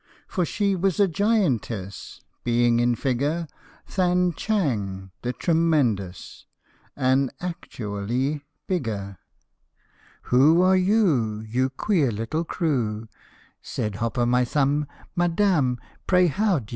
[0.25, 3.45] For she was a giantess, being in figure
[3.95, 6.47] Than Chang the tremendous,
[6.97, 9.19] ^rz actually bigger."
[10.31, 13.09] Who are you, you queer little crew?"
[13.61, 15.77] Said Hop o' my Thumb," Madam,
[16.07, 16.69] pray how d' ye do